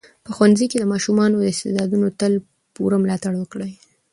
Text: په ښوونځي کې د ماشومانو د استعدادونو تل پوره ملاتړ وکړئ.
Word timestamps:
په 0.25 0.31
ښوونځي 0.35 0.65
کې 0.71 0.77
د 0.79 0.85
ماشومانو 0.93 1.35
د 1.39 1.45
استعدادونو 1.53 2.07
تل 2.19 2.33
پوره 2.75 2.97
ملاتړ 3.03 3.33
وکړئ. 3.37 3.71